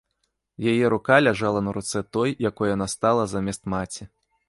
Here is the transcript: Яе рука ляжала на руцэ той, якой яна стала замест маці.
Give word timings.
Яе 0.71 0.85
рука 0.93 1.19
ляжала 1.27 1.61
на 1.67 1.71
руцэ 1.79 1.99
той, 2.19 2.29
якой 2.49 2.67
яна 2.77 2.91
стала 2.97 3.31
замест 3.37 3.73
маці. 3.77 4.13